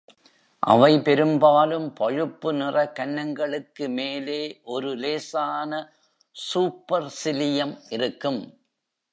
அவை 0.63 0.93
பெரும்பாலும் 0.99 1.93
பழுப்பு 1.93 2.53
நிற 2.53 2.91
கன்னங்களுக்கு 2.99 3.87
மேலே 3.89 4.39
ஒரு 4.63 4.95
லேசான 4.95 5.71
சூப்பர்சிலியம் 6.35 7.75
இருக்கும். 7.89 8.41